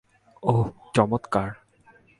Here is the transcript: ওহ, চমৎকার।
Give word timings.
ওহ, 0.43 0.65
চমৎকার। 0.93 1.49